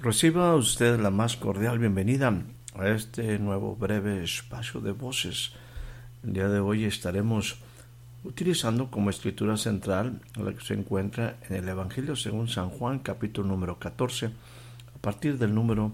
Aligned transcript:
Reciba 0.00 0.54
usted 0.54 1.00
la 1.00 1.10
más 1.10 1.36
cordial 1.36 1.80
bienvenida 1.80 2.32
a 2.76 2.88
este 2.88 3.36
nuevo 3.40 3.74
breve 3.74 4.22
espacio 4.22 4.80
de 4.80 4.92
voces. 4.92 5.50
El 6.22 6.34
día 6.34 6.48
de 6.48 6.60
hoy 6.60 6.84
estaremos 6.84 7.56
utilizando 8.22 8.92
como 8.92 9.10
escritura 9.10 9.56
central 9.56 10.20
la 10.36 10.52
que 10.52 10.64
se 10.64 10.74
encuentra 10.74 11.36
en 11.48 11.56
el 11.56 11.68
Evangelio 11.68 12.14
según 12.14 12.46
San 12.46 12.70
Juan, 12.70 13.00
capítulo 13.00 13.48
número 13.48 13.80
14, 13.80 14.26
a 14.26 14.98
partir 15.00 15.36
del 15.36 15.52
número 15.52 15.90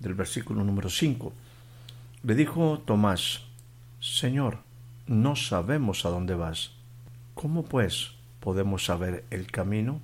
del 0.00 0.12
versículo 0.12 0.62
número 0.62 0.90
5. 0.90 1.32
Le 2.24 2.34
dijo 2.34 2.82
Tomás, 2.84 3.40
Señor, 4.00 4.58
no 5.06 5.34
sabemos 5.34 6.04
a 6.04 6.10
dónde 6.10 6.34
vas. 6.34 6.72
¿Cómo 7.32 7.64
pues 7.64 8.10
podemos 8.38 8.84
saber 8.84 9.24
el 9.30 9.50
camino? 9.50 10.02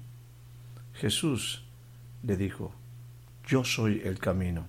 Jesús 0.95 1.65
le 2.23 2.39
dijo, 2.39 2.73
yo 3.47 3.65
soy 3.65 4.03
el 4.05 4.19
camino 4.19 4.67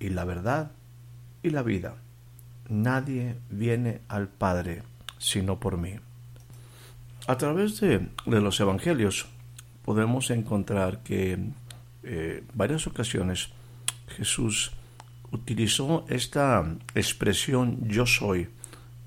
y 0.00 0.10
la 0.10 0.24
verdad 0.24 0.72
y 1.42 1.50
la 1.50 1.62
vida. 1.62 1.96
Nadie 2.68 3.36
viene 3.50 4.00
al 4.08 4.28
Padre 4.28 4.82
sino 5.18 5.58
por 5.58 5.76
mí. 5.76 5.94
A 7.26 7.36
través 7.36 7.80
de, 7.80 8.08
los 8.26 8.60
Evangelios 8.60 9.26
podemos 9.84 10.30
encontrar 10.30 11.02
que 11.02 11.32
en 11.32 11.54
eh, 12.02 12.42
varias 12.54 12.86
ocasiones 12.86 13.50
Jesús 14.16 14.72
utilizó 15.30 16.06
esta 16.08 16.64
expresión 16.94 17.86
yo 17.86 18.06
soy 18.06 18.48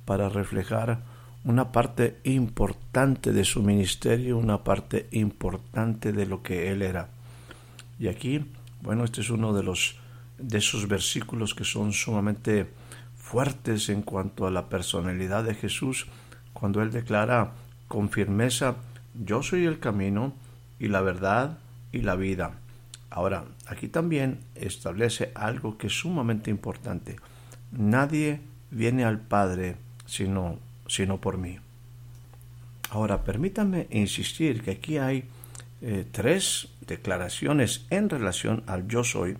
para 0.05 0.29
reflejar 0.29 1.01
una 1.43 1.71
parte 1.71 2.19
importante 2.23 3.31
de 3.31 3.45
su 3.45 3.63
ministerio, 3.63 4.37
una 4.37 4.63
parte 4.63 5.07
importante 5.11 6.11
de 6.11 6.25
lo 6.27 6.43
que 6.43 6.71
él 6.71 6.83
era. 6.83 7.09
Y 7.97 8.07
aquí 8.07 8.45
bueno, 8.81 9.03
este 9.03 9.21
es 9.21 9.29
uno 9.29 9.53
de 9.53 9.63
los 9.63 9.95
de 10.37 10.57
esos 10.57 10.87
versículos 10.87 11.53
que 11.53 11.63
son 11.63 11.93
sumamente 11.93 12.67
fuertes 13.15 13.89
en 13.89 14.01
cuanto 14.01 14.47
a 14.47 14.51
la 14.51 14.69
personalidad 14.69 15.43
de 15.43 15.53
Jesús, 15.53 16.07
cuando 16.53 16.81
él 16.81 16.91
declara 16.91 17.51
con 17.87 18.09
firmeza, 18.09 18.75
yo 19.13 19.43
soy 19.43 19.65
el 19.65 19.79
camino 19.79 20.33
y 20.79 20.87
la 20.87 21.01
verdad 21.01 21.59
y 21.91 22.01
la 22.01 22.15
vida. 22.15 22.59
Ahora, 23.09 23.45
aquí 23.67 23.87
también 23.87 24.39
establece 24.55 25.31
algo 25.35 25.77
que 25.77 25.87
es 25.87 25.93
sumamente 25.93 26.49
importante. 26.49 27.17
Nadie 27.71 28.41
viene 28.71 29.03
al 29.03 29.19
Padre 29.19 29.75
sino, 30.05 30.57
sino 30.87 31.21
por 31.21 31.37
mí. 31.37 31.59
Ahora, 32.89 33.23
permítame 33.23 33.87
insistir 33.91 34.63
que 34.63 34.71
aquí 34.71 34.97
hay 34.97 35.25
eh, 35.83 36.05
tres 36.11 36.67
declaraciones 36.85 37.87
en 37.89 38.07
relación 38.07 38.63
al 38.67 38.87
yo 38.87 39.03
soy 39.03 39.35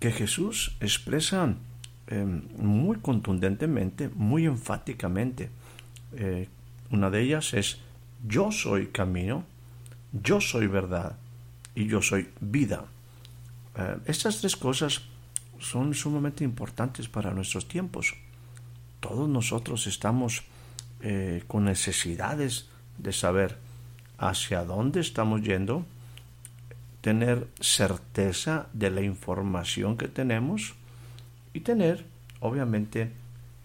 que 0.00 0.10
Jesús 0.10 0.76
expresa 0.80 1.54
em, 2.08 2.42
muy 2.56 2.98
contundentemente, 2.98 4.08
muy 4.08 4.46
enfáticamente. 4.46 5.50
Eh, 6.16 6.48
una 6.90 7.10
de 7.10 7.22
ellas 7.22 7.54
es 7.54 7.78
yo 8.26 8.50
soy 8.50 8.88
camino, 8.88 9.44
yo 10.12 10.40
soy 10.40 10.66
verdad 10.66 11.16
y 11.76 11.86
yo 11.86 12.02
soy 12.02 12.28
vida. 12.40 12.86
Eh, 13.76 13.98
estas 14.06 14.40
tres 14.40 14.56
cosas 14.56 15.02
son 15.60 15.94
sumamente 15.94 16.42
importantes 16.42 17.06
para 17.08 17.32
nuestros 17.32 17.68
tiempos. 17.68 18.16
Todos 18.98 19.28
nosotros 19.28 19.86
estamos 19.86 20.42
con 21.46 21.66
necesidades 21.66 22.68
de 22.98 23.12
saber 23.12 23.56
hacia 24.18 24.64
dónde 24.64 25.00
estamos 25.00 25.42
yendo, 25.42 25.86
tener 27.00 27.46
certeza 27.60 28.66
de 28.72 28.90
la 28.90 29.00
información 29.00 29.96
que 29.96 30.08
tenemos 30.08 30.74
y 31.54 31.60
tener, 31.60 32.04
obviamente, 32.40 33.12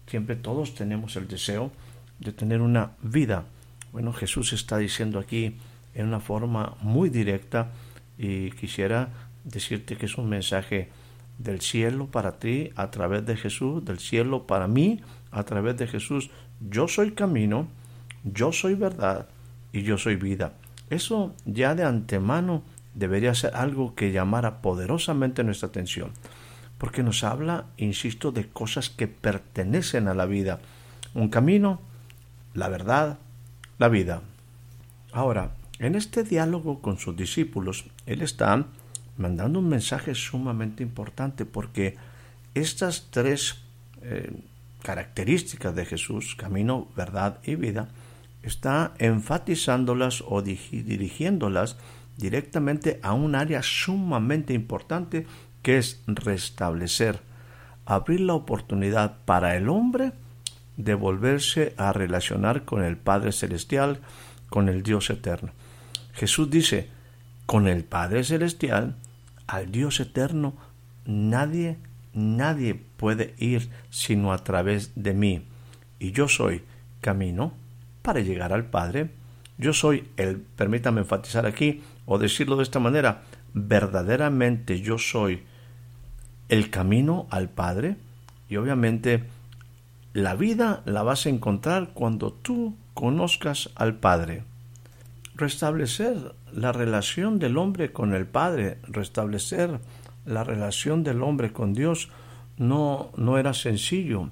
siempre 0.06 0.36
todos 0.36 0.74
tenemos 0.74 1.16
el 1.16 1.26
deseo 1.26 1.72
de 2.20 2.32
tener 2.32 2.60
una 2.60 2.92
vida. 3.02 3.44
Bueno, 3.92 4.12
Jesús 4.12 4.52
está 4.52 4.78
diciendo 4.78 5.18
aquí 5.18 5.56
en 5.94 6.06
una 6.06 6.20
forma 6.20 6.76
muy 6.80 7.10
directa 7.10 7.72
y 8.16 8.52
quisiera 8.52 9.08
decirte 9.42 9.96
que 9.96 10.06
es 10.06 10.16
un 10.16 10.28
mensaje 10.28 10.88
del 11.38 11.60
cielo 11.60 12.06
para 12.06 12.38
ti 12.38 12.70
a 12.76 12.92
través 12.92 13.26
de 13.26 13.36
Jesús, 13.36 13.84
del 13.84 13.98
cielo 13.98 14.46
para 14.46 14.68
mí 14.68 15.00
a 15.32 15.42
través 15.42 15.76
de 15.76 15.88
Jesús. 15.88 16.30
Yo 16.60 16.86
soy 16.86 17.12
camino, 17.12 17.66
yo 18.22 18.52
soy 18.52 18.74
verdad 18.74 19.28
y 19.74 19.82
yo 19.82 19.98
soy 19.98 20.14
vida. 20.14 20.52
Eso 20.88 21.34
ya 21.44 21.74
de 21.74 21.82
antemano 21.82 22.62
debería 22.94 23.34
ser 23.34 23.56
algo 23.56 23.96
que 23.96 24.12
llamara 24.12 24.62
poderosamente 24.62 25.42
nuestra 25.42 25.68
atención, 25.68 26.12
porque 26.78 27.02
nos 27.02 27.24
habla, 27.24 27.66
insisto, 27.76 28.30
de 28.30 28.48
cosas 28.48 28.88
que 28.88 29.08
pertenecen 29.08 30.06
a 30.06 30.14
la 30.14 30.26
vida. 30.26 30.60
Un 31.12 31.28
camino, 31.28 31.80
la 32.54 32.68
verdad, 32.68 33.18
la 33.78 33.88
vida. 33.88 34.22
Ahora, 35.12 35.56
en 35.80 35.96
este 35.96 36.22
diálogo 36.22 36.80
con 36.80 36.98
sus 36.98 37.16
discípulos, 37.16 37.86
Él 38.06 38.22
está 38.22 38.64
mandando 39.16 39.58
un 39.58 39.68
mensaje 39.68 40.14
sumamente 40.14 40.84
importante 40.84 41.44
porque 41.46 41.96
estas 42.54 43.08
tres 43.10 43.56
eh, 44.02 44.30
características 44.84 45.74
de 45.74 45.84
Jesús, 45.84 46.36
camino, 46.36 46.86
verdad 46.96 47.40
y 47.42 47.56
vida, 47.56 47.88
está 48.44 48.94
enfatizándolas 48.98 50.22
o 50.26 50.42
dirigiéndolas 50.42 51.76
directamente 52.16 53.00
a 53.02 53.12
un 53.12 53.34
área 53.34 53.62
sumamente 53.62 54.54
importante 54.54 55.26
que 55.62 55.78
es 55.78 56.02
restablecer, 56.06 57.20
abrir 57.86 58.20
la 58.20 58.34
oportunidad 58.34 59.16
para 59.24 59.56
el 59.56 59.68
hombre 59.68 60.12
de 60.76 60.94
volverse 60.94 61.74
a 61.76 61.92
relacionar 61.92 62.64
con 62.64 62.84
el 62.84 62.96
Padre 62.96 63.32
Celestial, 63.32 64.00
con 64.48 64.68
el 64.68 64.82
Dios 64.82 65.10
Eterno. 65.10 65.52
Jesús 66.12 66.50
dice, 66.50 66.88
con 67.46 67.66
el 67.66 67.84
Padre 67.84 68.24
Celestial, 68.24 68.96
al 69.46 69.70
Dios 69.70 70.00
Eterno, 70.00 70.54
nadie, 71.06 71.78
nadie 72.12 72.74
puede 72.74 73.34
ir 73.38 73.70
sino 73.90 74.32
a 74.32 74.38
través 74.38 74.92
de 74.94 75.14
mí. 75.14 75.46
Y 75.98 76.12
yo 76.12 76.28
soy 76.28 76.62
camino, 77.00 77.52
para 78.04 78.20
llegar 78.20 78.52
al 78.52 78.66
Padre. 78.66 79.10
Yo 79.56 79.72
soy 79.72 80.06
el, 80.18 80.36
permítame 80.36 81.00
enfatizar 81.00 81.46
aquí, 81.46 81.82
o 82.04 82.18
decirlo 82.18 82.56
de 82.56 82.62
esta 82.62 82.78
manera, 82.78 83.22
verdaderamente 83.54 84.82
yo 84.82 84.98
soy 84.98 85.42
el 86.50 86.68
camino 86.68 87.26
al 87.30 87.48
Padre 87.48 87.96
y 88.46 88.56
obviamente 88.56 89.24
la 90.12 90.34
vida 90.34 90.82
la 90.84 91.02
vas 91.02 91.24
a 91.24 91.30
encontrar 91.30 91.92
cuando 91.94 92.30
tú 92.30 92.76
conozcas 92.92 93.70
al 93.74 93.94
Padre. 93.94 94.44
Restablecer 95.34 96.34
la 96.52 96.72
relación 96.72 97.38
del 97.38 97.56
hombre 97.56 97.90
con 97.90 98.12
el 98.12 98.26
Padre, 98.26 98.78
restablecer 98.82 99.80
la 100.26 100.44
relación 100.44 101.04
del 101.04 101.22
hombre 101.22 101.54
con 101.54 101.72
Dios 101.72 102.10
no, 102.58 103.12
no 103.16 103.38
era 103.38 103.54
sencillo. 103.54 104.28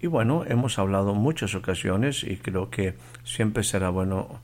Y 0.00 0.06
bueno, 0.06 0.44
hemos 0.46 0.78
hablado 0.78 1.14
muchas 1.14 1.54
ocasiones 1.54 2.22
y 2.22 2.36
creo 2.36 2.70
que 2.70 2.94
siempre 3.24 3.64
será 3.64 3.90
bueno 3.90 4.40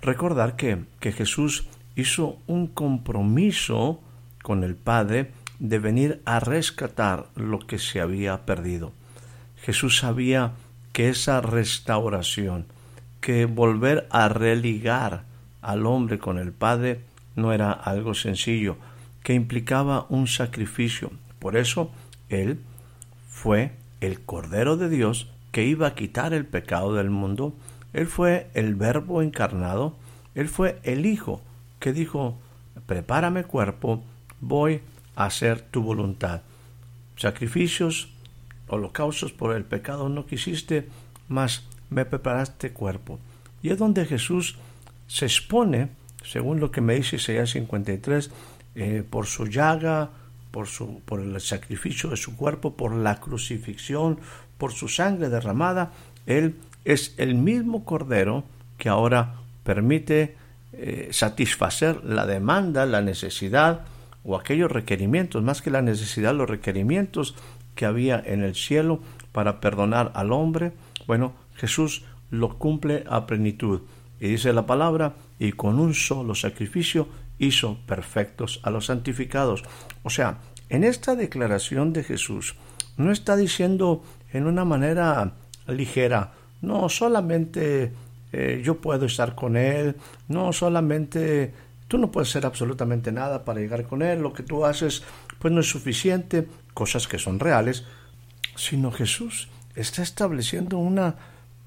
recordar 0.00 0.54
que, 0.56 0.84
que 1.00 1.12
Jesús 1.12 1.66
hizo 1.96 2.38
un 2.46 2.68
compromiso 2.68 4.00
con 4.42 4.62
el 4.62 4.76
Padre 4.76 5.32
de 5.58 5.78
venir 5.78 6.22
a 6.24 6.40
rescatar 6.40 7.26
lo 7.34 7.60
que 7.60 7.78
se 7.78 8.00
había 8.00 8.44
perdido. 8.44 8.92
Jesús 9.62 9.98
sabía 9.98 10.52
que 10.92 11.08
esa 11.08 11.40
restauración, 11.40 12.66
que 13.20 13.46
volver 13.46 14.06
a 14.10 14.28
religar 14.28 15.24
al 15.62 15.86
hombre 15.86 16.18
con 16.18 16.38
el 16.38 16.52
Padre 16.52 17.00
no 17.34 17.52
era 17.52 17.72
algo 17.72 18.14
sencillo, 18.14 18.76
que 19.22 19.34
implicaba 19.34 20.06
un 20.08 20.28
sacrificio. 20.28 21.10
Por 21.38 21.56
eso 21.56 21.90
Él 22.28 22.60
fue 23.28 23.72
el 24.06 24.20
Cordero 24.20 24.76
de 24.76 24.88
Dios 24.88 25.28
que 25.52 25.64
iba 25.64 25.86
a 25.86 25.94
quitar 25.94 26.34
el 26.34 26.46
pecado 26.46 26.94
del 26.94 27.10
mundo. 27.10 27.54
Él 27.92 28.06
fue 28.06 28.50
el 28.54 28.74
verbo 28.74 29.22
encarnado. 29.22 29.96
Él 30.34 30.48
fue 30.48 30.80
el 30.82 31.06
Hijo 31.06 31.40
que 31.78 31.92
dijo, 31.92 32.38
prepárame 32.86 33.44
cuerpo, 33.44 34.02
voy 34.40 34.80
a 35.16 35.26
hacer 35.26 35.60
tu 35.60 35.82
voluntad. 35.82 36.42
Sacrificios, 37.16 38.08
holocaustos 38.68 39.32
por 39.32 39.54
el 39.54 39.64
pecado 39.64 40.08
no 40.08 40.26
quisiste, 40.26 40.88
mas 41.28 41.64
me 41.90 42.04
preparaste 42.04 42.72
cuerpo. 42.72 43.18
Y 43.62 43.70
es 43.70 43.78
donde 43.78 44.04
Jesús 44.06 44.56
se 45.06 45.26
expone, 45.26 45.90
según 46.24 46.60
lo 46.60 46.70
que 46.70 46.80
me 46.80 46.94
dice 46.94 47.16
Isaías 47.16 47.50
53, 47.50 48.30
eh, 48.74 49.04
por 49.08 49.26
su 49.26 49.46
llaga, 49.46 50.10
por, 50.54 50.68
su, 50.68 51.00
por 51.04 51.18
el 51.18 51.40
sacrificio 51.40 52.10
de 52.10 52.16
su 52.16 52.36
cuerpo, 52.36 52.76
por 52.76 52.94
la 52.94 53.18
crucifixión, 53.18 54.20
por 54.56 54.70
su 54.70 54.86
sangre 54.86 55.28
derramada, 55.28 55.90
Él 56.26 56.54
es 56.84 57.16
el 57.18 57.34
mismo 57.34 57.84
Cordero 57.84 58.44
que 58.78 58.88
ahora 58.88 59.34
permite 59.64 60.36
eh, 60.72 61.08
satisfacer 61.10 62.04
la 62.04 62.24
demanda, 62.24 62.86
la 62.86 63.02
necesidad 63.02 63.80
o 64.22 64.36
aquellos 64.36 64.70
requerimientos, 64.70 65.42
más 65.42 65.60
que 65.60 65.72
la 65.72 65.82
necesidad, 65.82 66.36
los 66.36 66.48
requerimientos 66.48 67.34
que 67.74 67.84
había 67.84 68.22
en 68.24 68.44
el 68.44 68.54
cielo 68.54 69.00
para 69.32 69.58
perdonar 69.60 70.12
al 70.14 70.30
hombre. 70.30 70.72
Bueno, 71.08 71.32
Jesús 71.56 72.04
lo 72.30 72.58
cumple 72.58 73.02
a 73.08 73.26
plenitud. 73.26 73.80
Y 74.20 74.28
dice 74.28 74.52
la 74.52 74.66
palabra, 74.66 75.14
y 75.40 75.50
con 75.50 75.80
un 75.80 75.94
solo 75.94 76.36
sacrificio 76.36 77.08
hizo 77.38 77.78
perfectos 77.86 78.60
a 78.62 78.70
los 78.70 78.86
santificados. 78.86 79.64
O 80.02 80.10
sea, 80.10 80.38
en 80.68 80.84
esta 80.84 81.14
declaración 81.14 81.92
de 81.92 82.04
Jesús 82.04 82.56
no 82.96 83.12
está 83.12 83.36
diciendo 83.36 84.02
en 84.32 84.46
una 84.46 84.64
manera 84.64 85.32
ligera, 85.66 86.32
no 86.62 86.88
solamente 86.88 87.92
eh, 88.32 88.62
yo 88.64 88.80
puedo 88.80 89.06
estar 89.06 89.34
con 89.34 89.56
Él, 89.56 89.96
no 90.28 90.52
solamente 90.52 91.52
tú 91.88 91.98
no 91.98 92.10
puedes 92.10 92.30
hacer 92.30 92.46
absolutamente 92.46 93.12
nada 93.12 93.44
para 93.44 93.60
llegar 93.60 93.84
con 93.84 94.02
Él, 94.02 94.20
lo 94.20 94.32
que 94.32 94.42
tú 94.42 94.64
haces 94.64 95.02
pues 95.38 95.52
no 95.52 95.60
es 95.60 95.68
suficiente, 95.68 96.48
cosas 96.72 97.06
que 97.06 97.18
son 97.18 97.38
reales, 97.38 97.84
sino 98.56 98.90
Jesús 98.90 99.48
está 99.74 100.02
estableciendo 100.02 100.78
una 100.78 101.16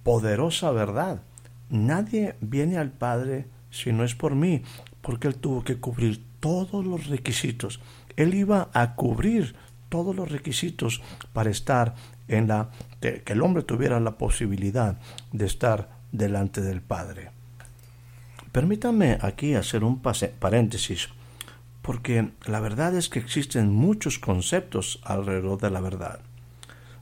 poderosa 0.04 0.72
verdad. 0.72 1.22
Nadie 1.69 2.36
viene 2.42 2.78
al 2.78 2.92
Padre 2.92 3.46
si 3.69 3.92
no 3.92 4.04
es 4.04 4.16
por 4.16 4.36
mí, 4.36 4.64
porque 5.02 5.28
Él 5.28 5.36
tuvo 5.36 5.64
que 5.64 5.78
cubrir 5.78 6.24
todos 6.40 6.86
los 6.86 7.08
requisitos. 7.08 7.80
Él 8.16 8.34
iba 8.34 8.70
a 8.74 8.96
cubrir 8.96 9.56
todos 9.90 10.16
los 10.16 10.32
requisitos 10.32 11.02
para 11.34 11.50
estar 11.50 11.96
en 12.28 12.48
la 12.48 12.70
que 13.00 13.24
el 13.28 13.42
hombre 13.42 13.64
tuviera 13.64 14.00
la 14.00 14.18
posibilidad 14.18 14.98
de 15.32 15.46
estar 15.46 15.90
delante 16.12 16.62
del 16.62 16.82
Padre. 16.82 17.32
Permítanme 18.52 19.18
aquí 19.22 19.54
hacer 19.54 19.84
un 19.84 20.02
paréntesis, 20.02 21.10
porque 21.82 22.32
la 22.46 22.60
verdad 22.60 22.96
es 22.96 23.08
que 23.08 23.20
existen 23.20 23.72
muchos 23.72 24.20
conceptos 24.20 25.00
alrededor 25.04 25.62
de 25.62 25.70
la 25.70 25.80
verdad. 25.80 26.20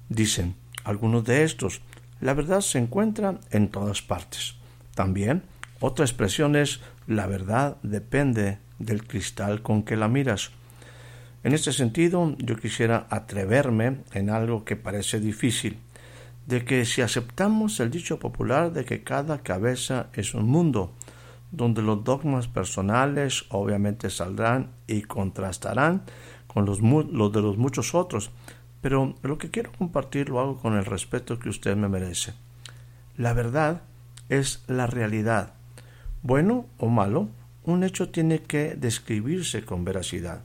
Dicen 0.10 0.56
algunos 0.84 1.24
de 1.24 1.44
estos, 1.44 1.82
la 2.22 2.34
verdad 2.34 2.62
se 2.62 2.78
encuentra 2.78 3.40
en 3.52 3.70
todas 3.70 4.02
partes. 4.02 4.56
También 4.96 5.44
otra 5.86 6.04
expresión 6.04 6.56
es 6.56 6.82
la 7.06 7.28
verdad 7.28 7.78
depende 7.84 8.58
del 8.80 9.06
cristal 9.06 9.62
con 9.62 9.84
que 9.84 9.96
la 9.96 10.08
miras. 10.08 10.52
En 11.44 11.54
este 11.54 11.72
sentido, 11.72 12.36
yo 12.40 12.56
quisiera 12.56 13.06
atreverme 13.12 13.98
en 14.14 14.32
algo 14.32 14.66
que 14.66 14.76
parece 14.76 15.20
difícil, 15.20 15.78
de 16.48 16.66
que 16.66 16.86
si 16.86 17.02
aceptamos 17.02 17.80
el 17.80 17.92
dicho 17.92 18.18
popular 18.18 18.74
de 18.74 18.84
que 18.84 19.04
cada 19.04 19.44
cabeza 19.44 20.08
es 20.14 20.34
un 20.34 20.48
mundo, 20.48 20.92
donde 21.52 21.84
los 21.84 22.04
dogmas 22.04 22.48
personales 22.48 23.46
obviamente 23.50 24.10
saldrán 24.10 24.72
y 24.88 25.04
contrastarán 25.04 26.04
con 26.48 26.66
los, 26.66 26.82
los 26.82 27.32
de 27.32 27.42
los 27.42 27.58
muchos 27.58 27.94
otros, 27.94 28.32
pero 28.82 29.16
lo 29.22 29.38
que 29.38 29.52
quiero 29.52 29.72
compartir 29.72 30.30
lo 30.30 30.40
hago 30.40 30.58
con 30.58 30.76
el 30.76 30.86
respeto 30.86 31.38
que 31.38 31.50
usted 31.50 31.76
me 31.76 31.90
merece. 31.90 32.34
La 33.18 33.34
verdad 33.34 33.84
es 34.30 34.64
la 34.68 34.88
realidad. 34.88 35.55
Bueno 36.26 36.66
o 36.80 36.90
malo, 36.90 37.30
un 37.66 37.84
hecho 37.84 38.10
tiene 38.10 38.40
que 38.40 38.74
describirse 38.74 39.64
con 39.64 39.86
veracidad 39.86 40.42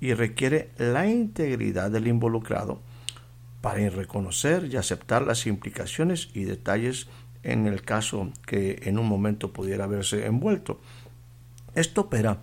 y 0.00 0.14
requiere 0.14 0.70
la 0.78 1.08
integridad 1.08 1.90
del 1.90 2.06
involucrado 2.06 2.78
para 3.60 3.90
reconocer 3.90 4.68
y 4.70 4.76
aceptar 4.76 5.22
las 5.22 5.48
implicaciones 5.48 6.28
y 6.34 6.44
detalles 6.44 7.08
en 7.42 7.66
el 7.66 7.82
caso 7.82 8.30
que 8.46 8.80
en 8.84 8.96
un 8.96 9.08
momento 9.08 9.52
pudiera 9.52 9.88
verse 9.88 10.24
envuelto. 10.24 10.78
Esto 11.74 12.02
opera 12.02 12.38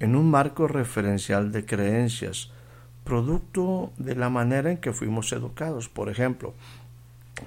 en 0.00 0.16
un 0.16 0.30
marco 0.30 0.66
referencial 0.66 1.52
de 1.52 1.66
creencias, 1.66 2.50
producto 3.04 3.92
de 3.98 4.16
la 4.16 4.30
manera 4.30 4.70
en 4.70 4.78
que 4.78 4.94
fuimos 4.94 5.30
educados, 5.34 5.90
por 5.90 6.08
ejemplo, 6.08 6.54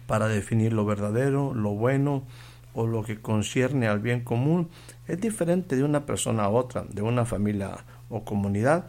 para 0.05 0.27
definir 0.27 0.71
lo 0.71 0.85
verdadero, 0.85 1.55
lo 1.55 1.71
bueno 1.71 2.25
o 2.77 2.85
lo 2.85 3.01
que 3.01 3.19
concierne 3.19 3.87
al 3.87 3.99
bien 3.99 4.21
común, 4.21 4.69
es 5.07 5.19
diferente 5.19 5.75
de 5.75 5.83
una 5.83 6.05
persona 6.05 6.43
a 6.43 6.49
otra, 6.49 6.85
de 6.87 7.01
una 7.01 7.25
familia 7.25 7.71
o 8.07 8.23
comunidad, 8.23 8.85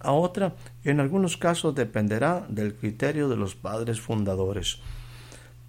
a 0.00 0.10
otra 0.10 0.56
en 0.82 0.98
algunos 0.98 1.36
casos 1.36 1.76
dependerá 1.76 2.44
del 2.48 2.74
criterio 2.74 3.28
de 3.28 3.36
los 3.36 3.54
padres 3.54 4.00
fundadores. 4.00 4.78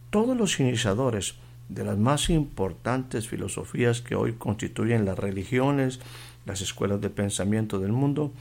Todos 0.10 0.36
los 0.36 0.60
iniciadores 0.60 1.36
de 1.70 1.84
las 1.84 2.00
más 2.00 2.32
importantes 2.32 3.28
filosofías 3.28 4.02
que 4.02 4.16
hoy 4.16 4.34
constituyen 4.34 5.06
las 5.06 5.20
religiones, 5.20 6.00
las 6.48 6.62
escuelas 6.62 7.00
de 7.00 7.12
pensamiento 7.12 7.78
del 7.78 7.92
mundo, 7.92 8.32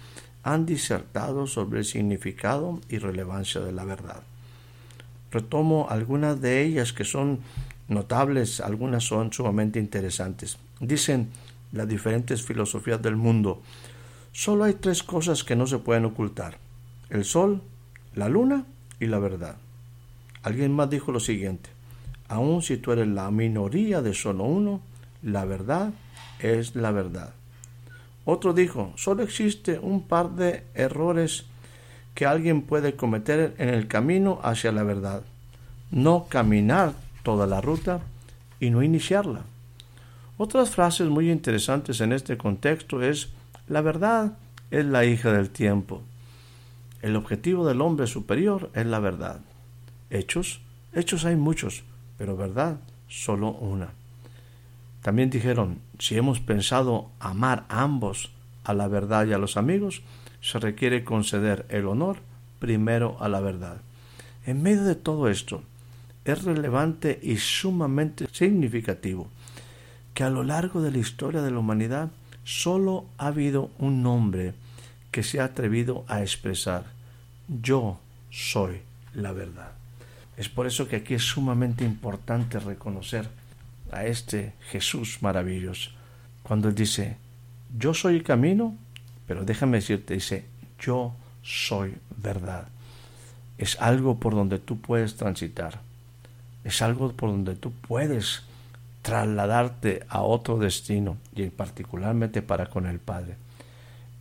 han 0.42 0.64
disertado 0.64 1.46
sobre 1.46 1.80
el 1.80 1.84
significado 1.84 2.80
y 2.88 2.96
relevancia 2.96 3.60
de 3.60 3.72
la 3.72 3.84
verdad. 3.84 4.22
Retomo 5.30 5.88
algunas 5.90 6.40
de 6.40 6.62
ellas 6.62 6.94
que 6.94 7.04
son 7.04 7.40
notables, 7.88 8.60
algunas 8.60 9.04
son 9.04 9.32
sumamente 9.32 9.78
interesantes. 9.78 10.58
Dicen 10.80 11.30
las 11.72 11.88
diferentes 11.88 12.42
filosofías 12.42 13.02
del 13.02 13.16
mundo, 13.16 13.62
Solo 14.36 14.64
hay 14.64 14.74
tres 14.74 15.04
cosas 15.04 15.44
que 15.44 15.54
no 15.54 15.64
se 15.68 15.78
pueden 15.78 16.06
ocultar. 16.06 16.58
El 17.08 17.24
sol, 17.24 17.62
la 18.16 18.28
luna 18.28 18.64
y 18.98 19.06
la 19.06 19.20
verdad. 19.20 19.58
Alguien 20.42 20.72
más 20.72 20.90
dijo 20.90 21.12
lo 21.12 21.20
siguiente. 21.20 21.70
Aun 22.26 22.60
si 22.60 22.76
tú 22.76 22.90
eres 22.90 23.06
la 23.06 23.30
minoría 23.30 24.02
de 24.02 24.12
solo 24.12 24.42
uno, 24.42 24.80
la 25.22 25.44
verdad 25.44 25.92
es 26.40 26.74
la 26.74 26.90
verdad. 26.90 27.32
Otro 28.24 28.54
dijo, 28.54 28.92
solo 28.96 29.22
existe 29.22 29.78
un 29.78 30.02
par 30.02 30.30
de 30.30 30.64
errores 30.74 31.44
que 32.16 32.26
alguien 32.26 32.62
puede 32.62 32.96
cometer 32.96 33.54
en 33.58 33.68
el 33.68 33.86
camino 33.86 34.40
hacia 34.42 34.72
la 34.72 34.82
verdad. 34.82 35.22
No 35.92 36.26
caminar 36.28 36.94
toda 37.24 37.48
la 37.48 37.60
ruta 37.60 38.00
y 38.60 38.70
no 38.70 38.84
iniciarla. 38.84 39.42
Otras 40.38 40.70
frases 40.70 41.08
muy 41.08 41.30
interesantes 41.30 42.00
en 42.00 42.12
este 42.12 42.36
contexto 42.36 43.02
es 43.02 43.30
la 43.66 43.80
verdad 43.80 44.34
es 44.70 44.84
la 44.84 45.04
hija 45.04 45.32
del 45.32 45.50
tiempo. 45.50 46.02
El 47.02 47.16
objetivo 47.16 47.66
del 47.66 47.80
hombre 47.80 48.06
superior 48.06 48.70
es 48.74 48.86
la 48.86 49.00
verdad. 49.00 49.40
Hechos, 50.10 50.60
hechos 50.92 51.24
hay 51.24 51.36
muchos, 51.36 51.82
pero 52.18 52.36
verdad 52.36 52.78
solo 53.08 53.50
una. 53.50 53.90
También 55.02 55.30
dijeron, 55.30 55.80
si 55.98 56.16
hemos 56.16 56.40
pensado 56.40 57.10
amar 57.20 57.66
a 57.68 57.82
ambos, 57.82 58.30
a 58.64 58.72
la 58.72 58.88
verdad 58.88 59.26
y 59.26 59.32
a 59.32 59.38
los 59.38 59.56
amigos, 59.56 60.02
se 60.40 60.58
requiere 60.58 61.04
conceder 61.04 61.66
el 61.68 61.86
honor 61.86 62.18
primero 62.58 63.16
a 63.20 63.28
la 63.28 63.40
verdad. 63.40 63.82
En 64.46 64.62
medio 64.62 64.84
de 64.84 64.94
todo 64.94 65.28
esto, 65.28 65.62
es 66.24 66.44
relevante 66.44 67.18
y 67.22 67.36
sumamente 67.36 68.26
significativo 68.32 69.28
que 70.14 70.24
a 70.24 70.30
lo 70.30 70.44
largo 70.44 70.80
de 70.80 70.90
la 70.90 70.98
historia 70.98 71.42
de 71.42 71.50
la 71.50 71.58
humanidad 71.58 72.10
Solo 72.44 73.06
ha 73.16 73.28
habido 73.28 73.70
un 73.78 74.02
nombre 74.02 74.52
que 75.10 75.22
se 75.22 75.40
ha 75.40 75.44
atrevido 75.44 76.04
a 76.08 76.20
expresar 76.20 76.84
yo 77.48 77.98
soy 78.30 78.80
la 79.14 79.32
verdad. 79.32 79.72
Es 80.36 80.48
por 80.48 80.66
eso 80.66 80.88
que 80.88 80.96
aquí 80.96 81.14
es 81.14 81.22
sumamente 81.22 81.84
importante 81.84 82.58
reconocer 82.58 83.28
a 83.92 84.04
este 84.04 84.54
Jesús 84.70 85.18
maravilloso. 85.22 85.90
Cuando 86.42 86.68
él 86.68 86.74
dice, 86.74 87.16
yo 87.78 87.94
soy 87.94 88.16
el 88.16 88.22
camino, 88.22 88.76
pero 89.26 89.44
déjame 89.44 89.78
decirte, 89.78 90.14
dice, 90.14 90.44
yo 90.80 91.14
soy 91.42 91.94
verdad. 92.16 92.68
Es 93.56 93.80
algo 93.80 94.18
por 94.18 94.34
donde 94.34 94.58
tú 94.58 94.80
puedes 94.80 95.16
transitar. 95.16 95.80
Es 96.64 96.82
algo 96.82 97.12
por 97.12 97.30
donde 97.30 97.54
tú 97.54 97.72
puedes 97.72 98.42
trasladarte 99.02 100.04
a 100.08 100.22
otro 100.22 100.56
destino 100.56 101.18
y 101.36 101.50
particularmente 101.50 102.40
para 102.40 102.66
con 102.70 102.86
el 102.86 102.98
Padre. 102.98 103.36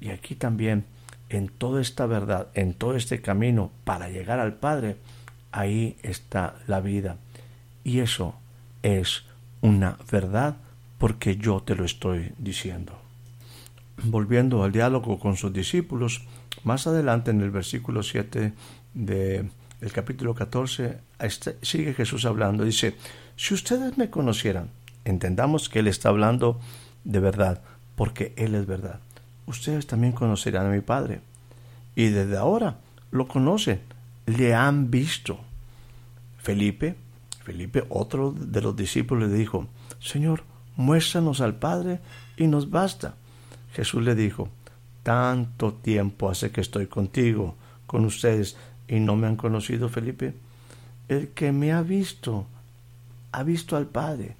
Y 0.01 0.09
aquí 0.09 0.35
también, 0.35 0.83
en 1.29 1.47
toda 1.47 1.81
esta 1.81 2.05
verdad, 2.05 2.49
en 2.53 2.73
todo 2.73 2.97
este 2.97 3.21
camino 3.21 3.71
para 3.85 4.09
llegar 4.09 4.39
al 4.39 4.55
Padre, 4.55 4.97
ahí 5.53 5.95
está 6.03 6.55
la 6.67 6.81
vida. 6.81 7.15
Y 7.85 7.99
eso 7.99 8.35
es 8.81 9.23
una 9.61 9.97
verdad 10.11 10.57
porque 10.97 11.37
yo 11.37 11.61
te 11.61 11.75
lo 11.75 11.85
estoy 11.85 12.33
diciendo. 12.37 12.99
Volviendo 14.03 14.63
al 14.63 14.73
diálogo 14.73 15.17
con 15.17 15.37
sus 15.37 15.53
discípulos, 15.53 16.23
más 16.65 16.87
adelante 16.87 17.31
en 17.31 17.39
el 17.39 17.51
versículo 17.51 18.03
7 18.03 18.51
del 19.83 19.91
capítulo 19.91 20.33
14, 20.33 20.97
este, 21.19 21.57
sigue 21.61 21.93
Jesús 21.93 22.23
hablando. 22.23 22.63
Dice, 22.63 22.95
si 23.35 23.53
ustedes 23.53 23.97
me 23.97 24.09
conocieran, 24.09 24.69
entendamos 25.03 25.67
que 25.67 25.79
Él 25.79 25.89
está 25.89 26.07
hablando 26.07 26.57
de 27.03 27.19
verdad, 27.19 27.61
porque 27.97 28.33
Él 28.37 28.55
es 28.55 28.65
verdad. 28.65 29.01
Ustedes 29.45 29.85
también 29.85 30.13
conocerán 30.13 30.67
a 30.67 30.69
mi 30.69 30.79
Padre. 30.79 31.19
Y 31.97 32.07
desde 32.07 32.37
ahora 32.37 32.77
lo 33.11 33.27
conocen, 33.27 33.81
le 34.25 34.55
han 34.55 34.89
visto. 34.89 35.41
Felipe, 36.37 36.95
Felipe, 37.43 37.83
otro 37.89 38.31
de 38.31 38.61
los 38.61 38.77
discípulos, 38.77 39.29
le 39.29 39.37
dijo, 39.37 39.67
Señor, 39.99 40.45
muéstranos 40.77 41.41
al 41.41 41.55
Padre 41.55 41.99
y 42.37 42.47
nos 42.47 42.69
basta. 42.69 43.15
Jesús 43.73 44.01
le 44.01 44.15
dijo, 44.15 44.47
tanto 45.03 45.73
tiempo 45.73 46.29
hace 46.29 46.51
que 46.51 46.61
estoy 46.61 46.87
contigo, 46.87 47.57
con 47.85 48.05
ustedes, 48.05 48.55
y 48.87 48.99
no 48.99 49.15
me 49.15 49.27
han 49.27 49.35
conocido, 49.35 49.89
Felipe. 49.89 50.33
El 51.07 51.29
que 51.29 51.51
me 51.51 51.71
ha 51.71 51.81
visto, 51.81 52.45
ha 53.31 53.43
visto 53.43 53.75
al 53.75 53.87
Padre. 53.87 54.35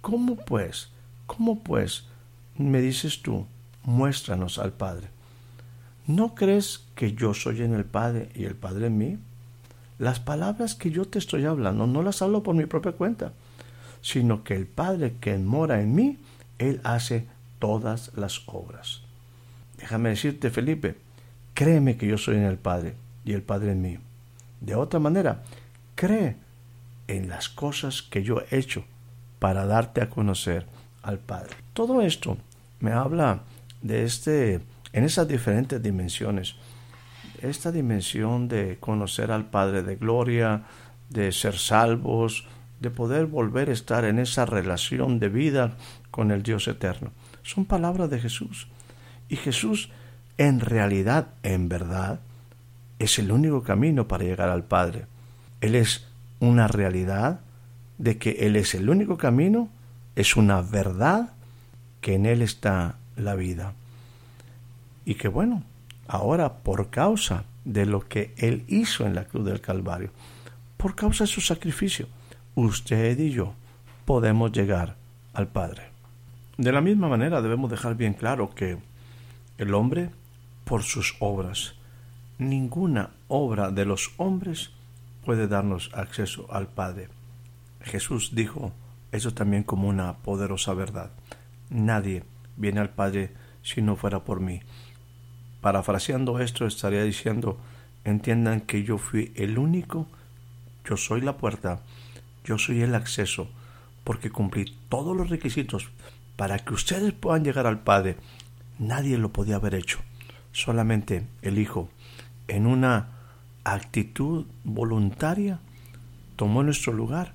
¿Cómo 0.00 0.36
pues? 0.36 0.88
¿Cómo 1.26 1.62
pues 1.62 2.04
me 2.56 2.80
dices 2.80 3.22
tú, 3.22 3.46
muéstranos 3.84 4.58
al 4.58 4.72
Padre? 4.72 5.08
¿No 6.06 6.34
crees 6.34 6.84
que 6.94 7.14
yo 7.14 7.32
soy 7.34 7.62
en 7.62 7.72
el 7.72 7.84
Padre 7.84 8.28
y 8.34 8.44
el 8.44 8.54
Padre 8.54 8.88
en 8.88 8.98
mí? 8.98 9.18
Las 9.98 10.20
palabras 10.20 10.74
que 10.74 10.90
yo 10.90 11.06
te 11.06 11.18
estoy 11.18 11.44
hablando 11.44 11.86
no 11.86 12.02
las 12.02 12.20
hablo 12.20 12.42
por 12.42 12.54
mi 12.54 12.66
propia 12.66 12.92
cuenta, 12.92 13.32
sino 14.02 14.44
que 14.44 14.54
el 14.54 14.66
Padre 14.66 15.14
que 15.20 15.38
mora 15.38 15.80
en 15.80 15.94
mí, 15.94 16.18
Él 16.58 16.80
hace 16.84 17.26
todas 17.58 18.12
las 18.16 18.42
obras. 18.46 19.00
Déjame 19.78 20.10
decirte, 20.10 20.50
Felipe, 20.50 20.96
créeme 21.54 21.96
que 21.96 22.06
yo 22.06 22.18
soy 22.18 22.36
en 22.36 22.42
el 22.42 22.58
Padre 22.58 22.94
y 23.24 23.32
el 23.32 23.42
Padre 23.42 23.72
en 23.72 23.82
mí. 23.82 23.98
De 24.60 24.74
otra 24.74 25.00
manera, 25.00 25.42
cree 25.94 26.36
en 27.08 27.28
las 27.28 27.48
cosas 27.48 28.02
que 28.02 28.22
yo 28.22 28.42
he 28.50 28.58
hecho 28.58 28.84
para 29.38 29.66
darte 29.66 30.00
a 30.00 30.08
conocer 30.08 30.66
al 31.02 31.18
Padre. 31.18 31.54
Todo 31.72 32.02
esto 32.02 32.38
me 32.80 32.92
habla 32.92 33.42
de 33.82 34.04
este, 34.04 34.60
en 34.92 35.04
esas 35.04 35.28
diferentes 35.28 35.82
dimensiones, 35.82 36.56
esta 37.42 37.70
dimensión 37.70 38.48
de 38.48 38.78
conocer 38.80 39.30
al 39.30 39.46
Padre 39.46 39.82
de 39.82 39.96
gloria, 39.96 40.62
de 41.10 41.30
ser 41.32 41.58
salvos, 41.58 42.46
de 42.80 42.90
poder 42.90 43.26
volver 43.26 43.68
a 43.68 43.72
estar 43.72 44.04
en 44.04 44.18
esa 44.18 44.46
relación 44.46 45.18
de 45.18 45.28
vida 45.28 45.76
con 46.10 46.30
el 46.30 46.42
Dios 46.42 46.68
eterno. 46.68 47.12
Son 47.42 47.64
palabras 47.64 48.08
de 48.10 48.20
Jesús. 48.20 48.68
Y 49.28 49.36
Jesús, 49.36 49.90
en 50.38 50.60
realidad, 50.60 51.28
en 51.42 51.68
verdad, 51.68 52.20
es 52.98 53.18
el 53.18 53.32
único 53.32 53.62
camino 53.62 54.06
para 54.08 54.24
llegar 54.24 54.48
al 54.48 54.64
Padre. 54.64 55.06
Él 55.60 55.74
es 55.74 56.06
una 56.40 56.68
realidad 56.68 57.40
de 57.98 58.18
que 58.18 58.30
Él 58.40 58.56
es 58.56 58.74
el 58.74 58.88
único 58.90 59.16
camino, 59.16 59.68
es 60.16 60.36
una 60.36 60.60
verdad 60.60 61.32
que 62.00 62.14
en 62.14 62.26
Él 62.26 62.42
está 62.42 62.96
la 63.16 63.34
vida. 63.34 63.72
Y 65.04 65.14
que 65.14 65.28
bueno, 65.28 65.62
ahora 66.06 66.54
por 66.58 66.90
causa 66.90 67.44
de 67.64 67.86
lo 67.86 68.00
que 68.00 68.34
Él 68.36 68.64
hizo 68.68 69.06
en 69.06 69.14
la 69.14 69.24
cruz 69.24 69.44
del 69.44 69.60
Calvario, 69.60 70.10
por 70.76 70.94
causa 70.94 71.24
de 71.24 71.28
su 71.28 71.40
sacrificio, 71.40 72.08
usted 72.54 73.18
y 73.18 73.30
yo 73.30 73.54
podemos 74.04 74.52
llegar 74.52 74.96
al 75.32 75.48
Padre. 75.48 75.90
De 76.56 76.72
la 76.72 76.80
misma 76.80 77.08
manera 77.08 77.42
debemos 77.42 77.70
dejar 77.70 77.96
bien 77.96 78.14
claro 78.14 78.54
que 78.54 78.78
el 79.58 79.74
hombre, 79.74 80.10
por 80.64 80.82
sus 80.82 81.16
obras, 81.20 81.74
ninguna 82.38 83.10
obra 83.28 83.70
de 83.70 83.84
los 83.84 84.12
hombres 84.16 84.70
puede 85.24 85.48
darnos 85.48 85.90
acceso 85.94 86.46
al 86.50 86.68
Padre. 86.68 87.08
Jesús 87.80 88.30
dijo 88.34 88.72
eso 89.12 89.32
también 89.32 89.62
como 89.62 89.88
una 89.88 90.14
poderosa 90.14 90.74
verdad. 90.74 91.10
Nadie 91.70 92.24
viene 92.56 92.80
al 92.80 92.90
Padre 92.90 93.32
si 93.62 93.80
no 93.80 93.96
fuera 93.96 94.24
por 94.24 94.40
mí. 94.40 94.60
Parafraseando 95.60 96.40
esto 96.40 96.66
estaría 96.66 97.04
diciendo, 97.04 97.58
entiendan 98.04 98.60
que 98.60 98.82
yo 98.82 98.98
fui 98.98 99.32
el 99.36 99.58
único, 99.58 100.06
yo 100.84 100.96
soy 100.96 101.20
la 101.20 101.36
puerta, 101.36 101.80
yo 102.44 102.58
soy 102.58 102.82
el 102.82 102.94
acceso, 102.94 103.48
porque 104.02 104.30
cumplí 104.30 104.76
todos 104.88 105.16
los 105.16 105.30
requisitos 105.30 105.88
para 106.36 106.58
que 106.58 106.74
ustedes 106.74 107.12
puedan 107.12 107.44
llegar 107.44 107.66
al 107.66 107.80
Padre. 107.80 108.16
Nadie 108.78 109.16
lo 109.16 109.32
podía 109.32 109.56
haber 109.56 109.74
hecho, 109.74 110.00
solamente 110.52 111.24
el 111.40 111.58
Hijo, 111.58 111.88
en 112.48 112.66
una 112.66 113.08
actitud 113.64 114.46
voluntaria, 114.62 115.60
tomó 116.36 116.62
nuestro 116.62 116.92
lugar 116.92 117.32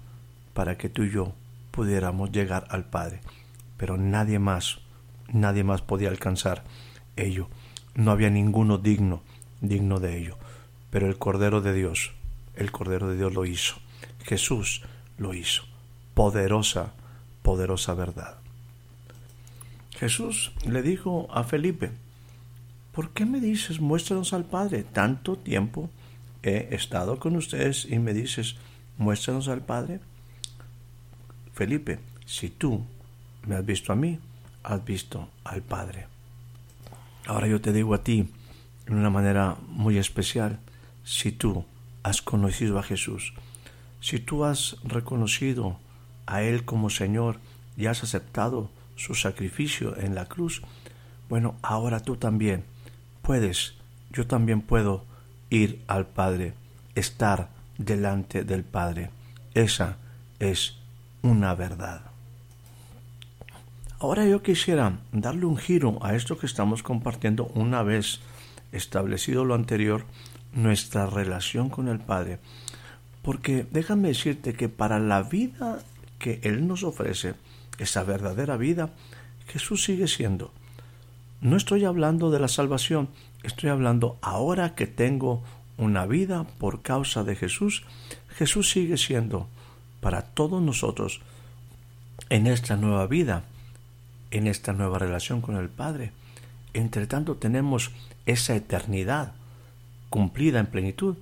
para 0.54 0.78
que 0.78 0.90
tú 0.90 1.04
y 1.04 1.12
yo 1.12 1.34
pudiéramos 1.72 2.32
llegar 2.32 2.68
al 2.70 2.86
Padre. 2.86 3.22
Pero 3.78 3.98
nadie 3.98 4.40
más, 4.40 4.80
nadie 5.32 5.64
más 5.64 5.82
podía 5.82 6.10
alcanzar 6.10 6.64
ello. 7.16 7.48
No 7.96 8.12
había 8.12 8.30
ninguno 8.30 8.78
digno, 8.78 9.22
digno 9.62 10.00
de 10.00 10.20
ello. 10.20 10.38
Pero 10.90 11.08
el 11.08 11.18
Cordero 11.18 11.62
de 11.62 11.74
Dios, 11.74 12.12
el 12.56 12.72
Cordero 12.72 13.10
de 13.10 13.18
Dios 13.18 13.34
lo 13.34 13.46
hizo. 13.46 13.76
Jesús 14.24 14.84
lo 15.18 15.34
hizo. 15.34 15.64
Poderosa, 16.14 16.94
poderosa 17.42 17.94
verdad. 17.94 18.38
Jesús 19.92 20.54
le 20.66 20.82
dijo 20.82 21.28
a 21.32 21.44
Felipe, 21.44 21.92
¿por 22.92 23.12
qué 23.12 23.26
me 23.26 23.40
dices 23.40 23.80
muéstranos 23.80 24.34
al 24.34 24.46
Padre? 24.46 24.84
Tanto 24.84 25.38
tiempo 25.38 25.90
he 26.44 26.70
estado 26.72 27.20
con 27.20 27.36
ustedes 27.36 27.86
y 27.90 28.00
me 28.00 28.14
dices 28.14 28.56
muéstranos 28.98 29.48
al 29.48 29.62
Padre. 29.62 30.00
Felipe, 31.54 32.00
si 32.26 32.50
tú 32.50 32.86
me 33.46 33.56
has 33.56 33.66
visto 33.66 33.92
a 33.92 33.96
mí, 33.96 34.20
has 34.64 34.84
visto 34.86 35.30
al 35.44 35.62
Padre. 35.62 36.08
Ahora 37.26 37.48
yo 37.48 37.62
te 37.62 37.74
digo 37.74 37.94
a 37.94 38.04
ti, 38.04 38.30
en 38.88 38.96
una 38.96 39.10
manera 39.10 39.58
muy 39.68 39.98
especial, 39.98 40.60
si 41.04 41.32
tú 41.32 41.66
has 42.04 42.22
conocido 42.22 42.80
a 42.80 42.84
Jesús, 42.84 43.34
si 44.02 44.20
tú 44.20 44.46
has 44.46 44.78
reconocido 44.84 45.78
a 46.26 46.42
Él 46.42 46.66
como 46.66 46.90
Señor 46.90 47.40
y 47.78 47.88
has 47.88 48.04
aceptado 48.04 48.70
su 48.96 49.16
sacrificio 49.16 49.98
en 49.98 50.16
la 50.16 50.26
cruz, 50.26 50.62
bueno, 51.30 51.56
ahora 51.62 52.00
tú 52.00 52.16
también 52.16 52.64
puedes, 53.30 53.76
yo 54.12 54.26
también 54.26 54.62
puedo 54.62 55.06
ir 55.52 55.84
al 55.86 56.08
Padre, 56.08 56.56
estar 56.96 57.50
delante 57.78 58.44
del 58.44 58.64
Padre. 58.64 59.12
Esa 59.54 59.98
es 60.40 60.78
una 61.22 61.54
verdad. 61.54 62.02
Ahora 64.00 64.26
yo 64.26 64.42
quisiera 64.42 64.98
darle 65.12 65.46
un 65.46 65.58
giro 65.58 66.04
a 66.04 66.16
esto 66.16 66.40
que 66.40 66.48
estamos 66.48 66.82
compartiendo 66.82 67.52
una 67.54 67.84
vez 67.84 68.20
establecido 68.72 69.46
lo 69.46 69.54
anterior, 69.54 70.06
nuestra 70.52 71.06
relación 71.06 71.70
con 71.70 71.88
el 71.88 72.00
Padre. 72.00 72.40
Porque 73.22 73.64
déjame 73.70 74.08
decirte 74.08 74.54
que 74.54 74.70
para 74.70 74.98
la 74.98 75.22
vida 75.22 75.84
que 76.18 76.40
Él 76.42 76.68
nos 76.68 76.82
ofrece, 76.82 77.36
esa 77.78 78.04
verdadera 78.04 78.58
vida, 78.58 78.90
Jesús 79.46 79.84
sigue 79.84 80.08
siendo. 80.08 80.52
No 81.42 81.56
estoy 81.56 81.86
hablando 81.86 82.32
de 82.32 82.40
la 82.40 82.50
salvación, 82.50 83.10
estoy 83.44 83.70
hablando 83.70 84.18
ahora 84.22 84.76
que 84.76 84.88
tengo 84.88 85.42
una 85.78 86.06
vida 86.06 86.46
por 86.58 86.82
causa 86.82 87.24
de 87.24 87.36
Jesús, 87.38 87.86
Jesús 88.28 88.70
sigue 88.70 88.98
siendo 88.98 89.48
para 90.02 90.22
todos 90.24 90.62
nosotros 90.62 91.22
en 92.30 92.48
esta 92.48 92.76
nueva 92.76 93.08
vida, 93.08 93.44
en 94.32 94.48
esta 94.48 94.74
nueva 94.74 95.00
relación 95.00 95.42
con 95.42 95.56
el 95.56 95.70
Padre. 95.70 96.12
Entre 96.74 97.08
tanto 97.08 97.36
tenemos 97.38 97.92
esa 98.26 98.56
eternidad 98.56 99.34
cumplida 100.10 100.60
en 100.60 100.68
plenitud. 100.68 101.16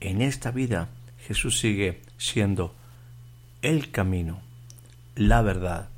En 0.00 0.20
esta 0.20 0.50
vida 0.50 0.88
Jesús 1.26 1.58
sigue 1.58 2.02
siendo 2.18 2.74
el 3.62 3.90
camino, 3.90 4.40
la 5.16 5.42
verdad 5.42 5.88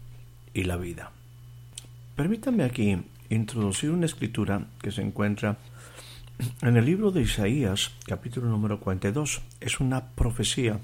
y 0.55 0.65
la 0.65 0.77
vida. 0.77 1.11
Permítame 2.17 2.65
aquí 2.65 2.99
introducir 3.35 3.91
una 3.91 4.07
escritura 4.07 4.67
que 4.81 4.91
se 4.91 5.03
encuentra 5.03 5.59
en 6.61 6.77
el 6.77 6.85
libro 6.85 7.11
de 7.11 7.23
Isaías, 7.23 7.93
capítulo 8.07 8.49
número 8.49 8.81
42. 8.81 9.43
Es 9.61 9.81
una 9.81 10.09
profecía 10.09 10.81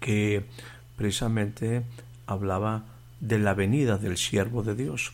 que 0.00 0.44
precisamente 0.96 1.82
hablaba 2.26 2.84
de 3.20 3.38
la 3.38 3.54
venida 3.54 3.98
del 3.98 4.16
siervo 4.16 4.62
de 4.62 4.74
Dios. 4.74 5.12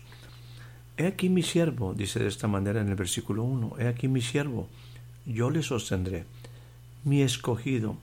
He 0.97 1.07
aquí 1.07 1.29
mi 1.29 1.43
siervo, 1.43 1.95
dice 1.95 2.19
de 2.19 2.29
esta 2.29 2.49
manera 2.49 2.81
en 2.81 2.89
el 2.89 2.97
versículo 2.97 3.45
1, 3.45 3.77
he 3.79 3.87
aquí 3.87 4.09
mi 4.09 4.21
siervo, 4.21 4.69
yo 5.25 5.51
le 5.51 5.63
sostendré, 5.63 6.25
mi 7.05 7.23
escogido, 7.23 7.97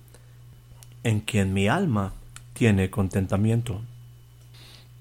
en 1.03 1.19
quien 1.19 1.53
mi 1.53 1.67
alma 1.67 2.13
tiene 2.53 2.89
contentamiento. 2.89 3.81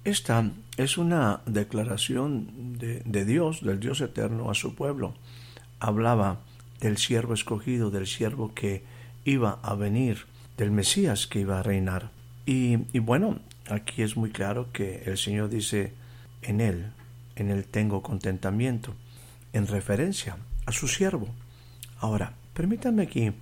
Esta 0.06 0.52
es 0.76 0.98
una 0.98 1.40
declaración 1.46 2.78
de, 2.78 3.24
Dios, 3.24 3.64
del 3.64 3.80
Dios 3.80 4.00
eterno, 4.00 4.52
a 4.52 4.54
su 4.54 4.76
pueblo. 4.76 5.14
Hablaba 5.80 6.42
del 6.78 6.96
siervo 6.96 7.34
escogido, 7.34 7.90
del 7.90 8.06
siervo 8.06 8.54
que 8.54 8.84
iba 9.24 9.58
a 9.64 9.74
venir, 9.74 10.26
del 10.56 10.70
Mesías 10.70 11.26
que 11.26 11.40
iba 11.40 11.58
a 11.58 11.64
reinar. 11.64 12.10
Y, 12.46 12.86
y 12.92 13.00
bueno, 13.00 13.40
aquí 13.68 14.02
es 14.02 14.16
muy 14.16 14.30
claro 14.30 14.68
que 14.72 15.02
el 15.06 15.18
Señor 15.18 15.48
dice, 15.48 15.92
en 16.40 16.60
Él, 16.60 16.92
en 17.34 17.50
Él 17.50 17.64
tengo 17.64 18.00
contentamiento, 18.00 18.94
en 19.52 19.66
referencia 19.66 20.36
a 20.66 20.70
su 20.70 20.86
siervo. 20.86 21.26
Ahora, 21.98 22.34
permítanme 22.54 23.02
aquí, 23.02 23.32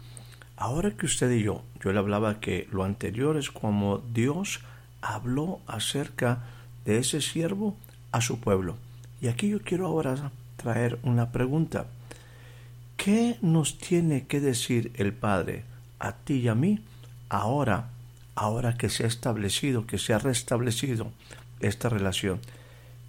ahora 0.57 0.93
que 0.93 1.05
usted 1.05 1.31
y 1.31 1.43
yo, 1.43 1.63
yo 1.83 1.93
le 1.93 1.99
hablaba 1.99 2.41
que 2.41 2.69
lo 2.73 2.85
anterior 2.85 3.37
es 3.37 3.51
como 3.51 3.99
Dios 3.99 4.61
habló 5.03 5.61
acerca 5.67 6.54
de 6.85 6.99
ese 6.99 7.21
siervo 7.21 7.77
a 8.13 8.21
su 8.21 8.41
pueblo. 8.41 8.77
Y 9.21 9.29
aquí 9.29 9.49
yo 9.49 9.61
quiero 9.61 9.87
ahora 9.87 10.31
traer 10.57 10.99
una 11.03 11.33
pregunta. 11.33 11.87
¿Qué 12.97 13.37
nos 13.43 13.79
tiene 13.79 14.27
que 14.27 14.41
decir 14.41 14.93
el 14.95 15.13
Padre 15.13 15.65
a 15.99 16.13
ti 16.13 16.35
y 16.35 16.49
a 16.49 16.55
mí 16.55 16.81
ahora, 17.29 17.91
ahora 18.35 18.77
que 18.77 18.89
se 18.89 19.05
ha 19.05 19.07
establecido, 19.07 19.87
que 19.87 19.99
se 19.99 20.15
ha 20.15 20.19
restablecido 20.19 21.13
esta 21.61 21.89
relación? 21.89 22.41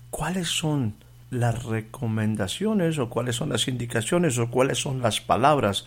¿Cuáles 0.09 0.47
son 0.47 0.95
las 1.29 1.63
recomendaciones 1.65 2.97
o 2.97 3.09
cuáles 3.09 3.35
son 3.35 3.49
las 3.49 3.67
indicaciones 3.67 4.37
o 4.37 4.49
cuáles 4.49 4.79
son 4.79 5.01
las 5.01 5.21
palabras? 5.21 5.85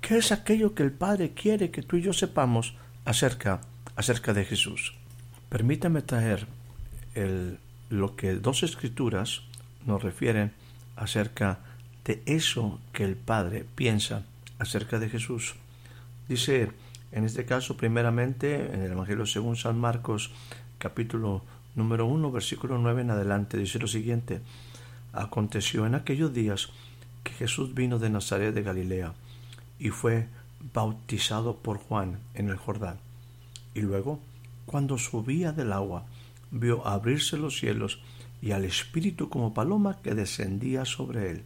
¿Qué 0.00 0.18
es 0.18 0.32
aquello 0.32 0.74
que 0.74 0.82
el 0.82 0.92
Padre 0.92 1.32
quiere 1.32 1.70
que 1.70 1.82
tú 1.82 1.96
y 1.96 2.02
yo 2.02 2.12
sepamos 2.12 2.74
acerca, 3.04 3.60
acerca 3.96 4.32
de 4.32 4.44
Jesús? 4.44 4.94
Permítame 5.48 6.02
traer 6.02 6.46
lo 7.14 8.16
que 8.16 8.34
dos 8.34 8.62
escrituras 8.62 9.42
nos 9.86 10.02
refieren 10.02 10.52
acerca 10.96 11.58
de 12.04 12.22
eso 12.26 12.80
que 12.92 13.04
el 13.04 13.16
Padre 13.16 13.64
piensa 13.74 14.24
acerca 14.58 14.98
de 14.98 15.08
Jesús. 15.08 15.54
Dice, 16.28 16.70
en 17.12 17.24
este 17.24 17.44
caso, 17.44 17.76
primeramente, 17.76 18.72
en 18.72 18.82
el 18.82 18.92
Evangelio 18.92 19.26
según 19.26 19.56
San 19.56 19.78
Marcos, 19.78 20.30
capítulo 20.78 21.42
número 21.74 22.06
1, 22.06 22.30
versículo 22.30 22.78
9 22.78 23.02
en 23.02 23.10
adelante, 23.10 23.56
dice 23.56 23.78
lo 23.78 23.86
siguiente, 23.86 24.40
aconteció 25.12 25.86
en 25.86 25.94
aquellos 25.94 26.32
días 26.32 26.68
que 27.24 27.32
Jesús 27.32 27.74
vino 27.74 27.98
de 27.98 28.10
Nazaret 28.10 28.54
de 28.54 28.62
Galilea 28.62 29.14
y 29.78 29.90
fue 29.90 30.28
bautizado 30.72 31.56
por 31.56 31.78
Juan 31.78 32.18
en 32.34 32.48
el 32.48 32.56
Jordán. 32.56 32.98
Y 33.74 33.80
luego, 33.80 34.20
cuando 34.66 34.98
subía 34.98 35.52
del 35.52 35.72
agua, 35.72 36.04
vio 36.50 36.86
abrirse 36.86 37.36
los 37.36 37.58
cielos 37.58 38.00
y 38.42 38.52
al 38.52 38.64
Espíritu 38.64 39.28
como 39.28 39.54
paloma 39.54 39.98
que 40.02 40.14
descendía 40.14 40.84
sobre 40.84 41.30
él. 41.30 41.42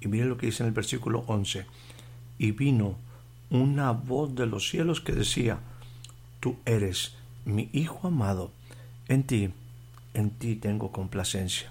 Y 0.00 0.08
miren 0.08 0.28
lo 0.28 0.36
que 0.36 0.46
dice 0.46 0.62
en 0.62 0.68
el 0.68 0.74
versículo 0.74 1.24
11. 1.26 1.66
Y 2.38 2.52
vino 2.52 2.96
una 3.50 3.92
voz 3.92 4.34
de 4.34 4.46
los 4.46 4.68
cielos 4.68 5.00
que 5.00 5.12
decía, 5.12 5.60
Tú 6.40 6.56
eres 6.64 7.16
mi 7.44 7.70
Hijo 7.72 8.08
amado, 8.08 8.52
en 9.08 9.24
ti, 9.24 9.50
en 10.14 10.30
ti 10.30 10.56
tengo 10.56 10.92
complacencia, 10.92 11.70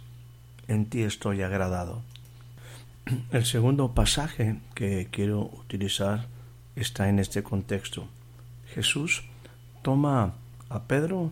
en 0.68 0.86
ti 0.88 1.04
estoy 1.04 1.42
agradado. 1.42 2.02
El 3.32 3.46
segundo 3.46 3.94
pasaje 3.94 4.60
que 4.74 5.08
quiero 5.12 5.42
utilizar 5.42 6.28
está 6.76 7.10
en 7.10 7.20
este 7.20 7.44
contexto. 7.44 8.08
Jesús 8.74 9.24
toma 9.84 10.34
a 10.70 10.84
Pedro, 10.84 11.32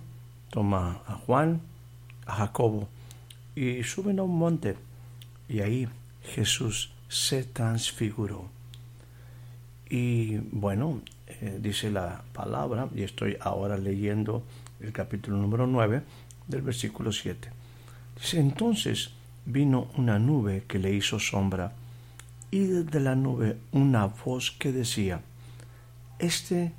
toma 0.54 1.02
a 1.08 1.16
Juan, 1.16 1.62
a 2.28 2.36
Jacobo 2.36 2.88
y 3.56 3.82
suben 3.82 4.20
a 4.20 4.24
un 4.24 4.38
monte 4.38 4.76
y 5.50 5.62
ahí 5.62 5.90
Jesús 6.22 6.92
se 7.10 7.44
transfiguró. 7.44 8.50
Y 9.90 10.38
bueno, 10.52 11.02
eh, 11.28 11.58
dice 11.60 11.90
la 11.90 12.24
palabra, 12.34 12.88
y 12.94 13.02
estoy 13.02 13.36
ahora 13.42 13.78
leyendo 13.78 14.44
el 14.80 14.92
capítulo 14.92 15.38
número 15.38 15.66
9 15.66 16.04
del 16.48 16.62
versículo 16.62 17.12
7. 17.12 17.50
Dice, 18.16 18.40
entonces 18.40 19.10
vino 19.46 19.88
una 19.98 20.20
nube 20.20 20.66
que 20.68 20.78
le 20.78 20.94
hizo 20.94 21.20
sombra, 21.20 21.74
y 22.52 22.60
desde 22.60 23.00
la 23.00 23.16
nube 23.16 23.58
una 23.72 24.06
voz 24.06 24.52
que 24.52 24.72
decía, 24.72 25.22
Este 26.20 26.74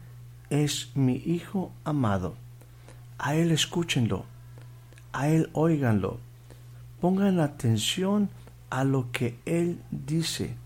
es 0.50 0.90
mi 0.94 1.16
Hijo 1.16 1.72
amado, 1.84 2.36
a 3.18 3.34
él 3.34 3.50
escúchenlo, 3.50 4.24
a 5.12 5.28
él 5.28 5.50
óiganlo, 5.52 6.18
pongan 7.00 7.40
atención 7.40 8.30
a 8.70 8.84
lo 8.84 9.10
que 9.12 9.38
él 9.44 9.80
dice 9.90 10.56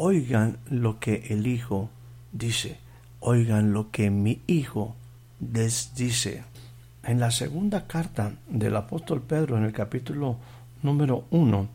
oigan 0.00 0.58
lo 0.70 1.00
que 1.00 1.24
el 1.28 1.48
Hijo 1.48 1.90
dice, 2.30 2.78
oigan 3.18 3.72
lo 3.72 3.90
que 3.90 4.10
mi 4.10 4.40
Hijo 4.46 4.94
les 5.40 5.92
dice. 5.96 6.44
En 7.02 7.18
la 7.18 7.32
segunda 7.32 7.88
carta 7.88 8.34
del 8.48 8.76
apóstol 8.76 9.22
Pedro, 9.22 9.58
en 9.58 9.64
el 9.64 9.72
capítulo 9.72 10.36
número 10.84 11.24
uno, 11.30 11.68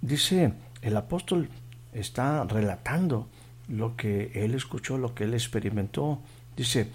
dice, 0.00 0.54
el 0.82 0.96
apóstol 0.96 1.48
está 1.92 2.44
relatando 2.44 3.28
lo 3.66 3.96
que 3.96 4.30
él 4.34 4.54
escuchó, 4.54 4.96
lo 4.96 5.12
que 5.12 5.24
él 5.24 5.34
experimentó. 5.34 6.20
Dice, 6.56 6.90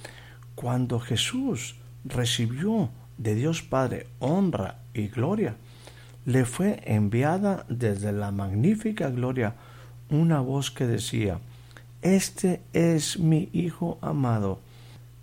cuando 0.56 1.02
Jesús 1.02 1.76
recibió 2.06 2.90
de 3.18 3.36
Dios 3.36 3.62
Padre 3.62 4.08
honra 4.20 4.80
y 4.94 5.08
gloria, 5.08 5.56
le 6.26 6.46
fue 6.46 6.82
enviada 6.86 7.66
desde 7.70 8.12
la 8.12 8.32
magnífica 8.32 9.10
gloria 9.10 9.56
una 10.10 10.42
voz 10.42 10.72
que 10.72 10.88
decía, 10.88 11.40
Este 12.02 12.62
es 12.74 13.20
mi 13.20 13.50
Hijo 13.54 13.98
amado, 14.02 14.60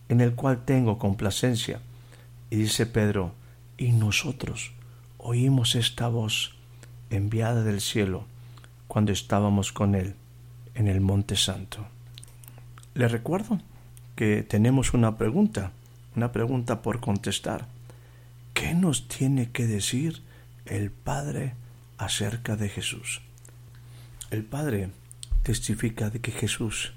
en 0.09 0.21
el 0.21 0.35
cual 0.35 0.65
tengo 0.65 0.99
complacencia. 0.99 1.81
Y 2.51 2.57
dice 2.57 2.87
Pedro, 2.87 3.33
y 3.77 3.93
nosotros 3.93 4.73
oímos 5.19 5.75
esta 5.75 6.09
voz 6.09 6.55
enviada 7.11 7.63
del 7.63 7.81
cielo 7.81 8.25
cuando 8.89 9.13
estábamos 9.13 9.73
con 9.73 9.95
él 9.95 10.15
en 10.75 10.89
el 10.89 11.01
Monte 11.01 11.37
Santo. 11.37 11.87
Le 12.95 13.09
recuerdo 13.09 13.61
que 14.15 14.43
tenemos 14.43 14.95
una 14.95 15.17
pregunta, 15.17 15.73
una 16.17 16.33
pregunta 16.33 16.81
por 16.83 17.01
contestar. 17.01 17.69
¿Qué 18.55 18.75
nos 18.75 19.07
tiene 19.07 19.51
que 19.51 19.67
decir 19.67 20.23
el 20.65 20.91
Padre 20.91 21.55
acerca 21.99 22.57
de 22.57 22.71
Jesús? 22.71 23.21
El 24.31 24.43
Padre 24.43 24.91
testifica 25.43 26.09
de 26.09 26.21
que 26.21 26.33
Jesús 26.33 26.95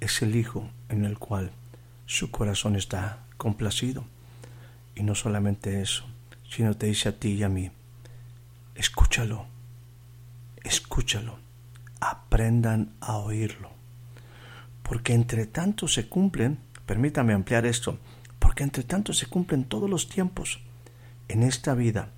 es 0.00 0.22
el 0.22 0.34
Hijo 0.34 0.70
en 0.88 1.04
el 1.04 1.18
cual 1.18 1.52
su 2.06 2.30
corazón 2.30 2.74
está 2.74 3.24
complacido. 3.36 4.04
Y 4.96 5.02
no 5.02 5.14
solamente 5.14 5.82
eso, 5.82 6.04
sino 6.48 6.74
te 6.74 6.86
dice 6.86 7.10
a 7.10 7.18
ti 7.18 7.32
y 7.32 7.42
a 7.42 7.48
mí, 7.48 7.70
escúchalo, 8.74 9.46
escúchalo, 10.62 11.38
aprendan 12.00 12.94
a 13.00 13.16
oírlo. 13.16 13.70
Porque 14.82 15.12
entre 15.12 15.46
tanto 15.46 15.86
se 15.86 16.08
cumplen, 16.08 16.58
permítame 16.86 17.32
ampliar 17.32 17.66
esto, 17.66 17.98
porque 18.54 18.62
entre 18.62 18.84
tanto 18.84 19.12
se 19.12 19.26
cumplen 19.26 19.64
todos 19.64 19.90
los 19.90 20.08
tiempos 20.08 20.60
en 21.26 21.42
esta 21.42 21.74
vida. 21.74 22.10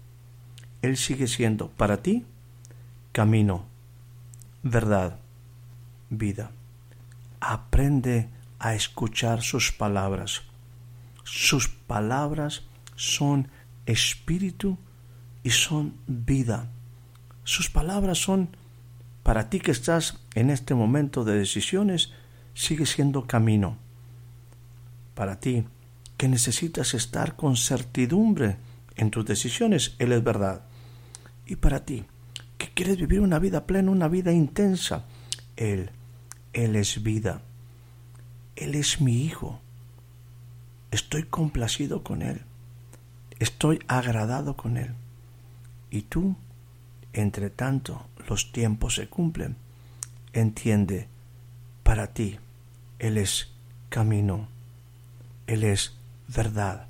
Él 0.82 0.98
sigue 0.98 1.28
siendo 1.28 1.70
para 1.70 2.02
ti 2.02 2.26
camino, 3.12 3.64
verdad, 4.62 5.18
vida. 6.10 6.50
Aprende 7.40 8.28
a 8.58 8.74
escuchar 8.74 9.40
sus 9.40 9.72
palabras. 9.72 10.42
Sus 11.24 11.68
palabras 11.68 12.64
son 12.96 13.48
espíritu 13.86 14.76
y 15.42 15.52
son 15.52 15.94
vida. 16.06 16.68
Sus 17.44 17.70
palabras 17.70 18.18
son, 18.18 18.50
para 19.22 19.48
ti 19.48 19.58
que 19.58 19.70
estás 19.70 20.20
en 20.34 20.50
este 20.50 20.74
momento 20.74 21.24
de 21.24 21.38
decisiones, 21.38 22.12
sigue 22.52 22.84
siendo 22.84 23.26
camino. 23.26 23.78
Para 25.14 25.40
ti 25.40 25.64
que 26.16 26.28
necesitas 26.28 26.94
estar 26.94 27.36
con 27.36 27.56
certidumbre 27.56 28.56
en 28.96 29.10
tus 29.10 29.24
decisiones, 29.24 29.94
Él 29.98 30.12
es 30.12 30.24
verdad. 30.24 30.62
Y 31.46 31.56
para 31.56 31.84
ti 31.84 32.04
que 32.58 32.68
quieres 32.68 32.96
vivir 32.96 33.20
una 33.20 33.38
vida 33.38 33.66
plena, 33.66 33.90
una 33.90 34.08
vida 34.08 34.32
intensa. 34.32 35.04
Él, 35.56 35.90
Él 36.52 36.76
es 36.76 37.02
vida. 37.02 37.42
Él 38.56 38.74
es 38.74 39.00
mi 39.00 39.24
hijo. 39.24 39.60
Estoy 40.90 41.24
complacido 41.24 42.02
con 42.02 42.22
Él. 42.22 42.42
Estoy 43.38 43.80
agradado 43.88 44.56
con 44.56 44.76
Él. 44.76 44.94
Y 45.90 46.02
tú, 46.02 46.36
entre 47.12 47.50
tanto 47.50 48.06
los 48.28 48.52
tiempos 48.52 48.94
se 48.94 49.08
cumplen, 49.08 49.56
entiende, 50.32 51.08
para 51.82 52.12
ti, 52.12 52.38
Él 52.98 53.18
es 53.18 53.52
camino, 53.88 54.48
Él 55.46 55.64
es 55.64 55.95
verdad, 56.28 56.86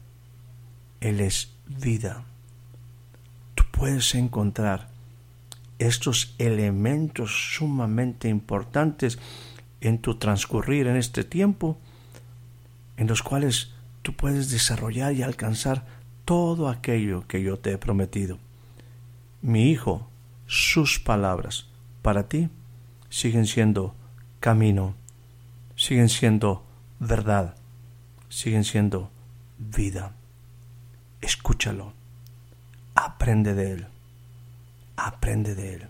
Él 1.01 1.21
es 1.21 1.53
vida. 1.67 2.25
Tú 3.55 3.65
puedes 3.71 4.15
encontrar 4.15 4.89
estos 5.79 6.35
elementos 6.39 7.55
sumamente 7.57 8.29
importantes 8.29 9.19
en 9.81 9.99
tu 9.99 10.17
transcurrir 10.17 10.87
en 10.87 10.97
este 10.97 11.25
tiempo, 11.25 11.79
en 12.97 13.07
los 13.07 13.23
cuales 13.23 13.73
tú 14.03 14.15
puedes 14.15 14.51
desarrollar 14.51 15.13
y 15.13 15.23
alcanzar 15.23 15.85
todo 16.25 16.69
aquello 16.69 17.27
que 17.29 17.43
yo 17.43 17.59
te 17.59 17.73
he 17.73 17.79
prometido. 17.79 18.39
Mi 19.43 19.71
hijo, 19.71 20.09
sus 20.47 20.99
palabras 20.99 21.67
para 22.03 22.29
ti 22.29 22.49
siguen 23.11 23.47
siendo 23.47 23.95
camino, 24.41 24.95
siguen 25.77 26.09
siendo 26.09 26.65
verdad, 26.99 27.57
siguen 28.29 28.65
siendo 28.65 29.11
vida. 29.59 30.13
Escúchalo, 31.21 31.93
aprende 32.95 33.55
de 33.55 33.73
él, 33.73 33.87
aprende 34.97 35.55
de 35.55 35.75
él, 35.75 35.89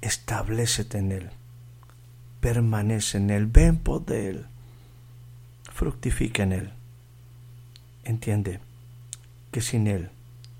establecete 0.00 0.98
en 0.98 1.12
él, 1.12 1.30
permanece 2.40 3.18
en 3.18 3.30
él, 3.30 3.46
ven 3.46 3.78
por 3.78 4.04
de 4.04 4.30
él, 4.30 4.46
fructifica 5.72 6.42
en 6.42 6.52
él. 6.52 6.72
Entiende 8.04 8.60
que 9.50 9.60
sin 9.60 9.86
él 9.86 10.10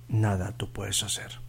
nada 0.08 0.52
tú 0.52 0.72
puedes 0.72 1.02
hacer. 1.02 1.40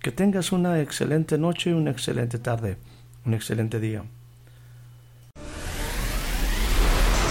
Que 0.00 0.10
tengas 0.10 0.50
una 0.52 0.80
excelente 0.80 1.38
noche 1.38 1.70
y 1.70 1.72
una 1.74 1.90
excelente 1.90 2.38
tarde, 2.38 2.76
un 3.24 3.34
excelente 3.34 3.78
día. 3.78 4.04